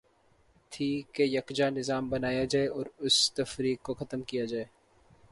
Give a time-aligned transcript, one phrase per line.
[0.71, 4.65] تھی کہ یکجا نظا م بنایا جائے اور اس تفریق کو ختم کیا جائے۔